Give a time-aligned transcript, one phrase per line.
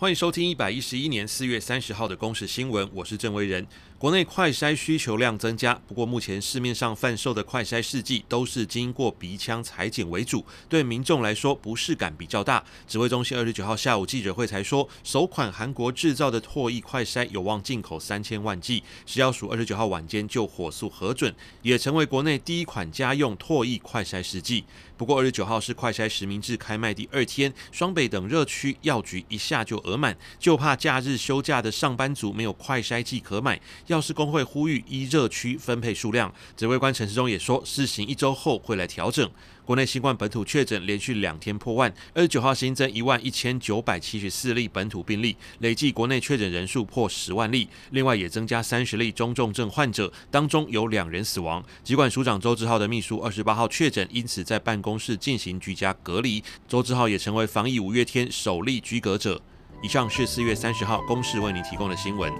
[0.00, 3.66] 欢迎收听一百一十一年四月三十号的公视新闻，我是郑维仁。
[3.98, 12.64] 国内快筛需求量增加，不过目前市面上贩售的快筛试剂都是经过鼻腔裁剪为主，对民众来说不适感比较大。
[12.88, 24.64] 指挥中心二十九号下午记者会才说，首款韩国制造的唾液快筛有望进口三千万剂，食药署二十九号晚间就火速核准，也成为国内第一款家用唾液快筛试剂。
[24.96, 33.60] 不过二十九号是快筛实名制开卖第二天，双北等热区药局一下就额满，就怕假日休假的上班族没有快筛剂可买。
[33.88, 39.28] 药师公会呼吁依热区分配数量，指挥官陈时中也说，试行一周后会来调整。
[39.64, 47.68] 国内新冠本土确诊连续两天破万，二十九号新增一万一千九百七十四例本土病例，累计国内确诊人数破十万例。
[47.90, 51.64] 另外也增加三十例中重症患者，当中有两人死亡。
[51.84, 56.42] 疾管署长周志浩的秘书二十八号确诊，因此在办公室进行居家隔离。
[56.66, 59.40] 周志浩也成为防疫五月天首例居隔者。
[59.82, 62.32] 以上是四月三十号公示为您提供的新闻。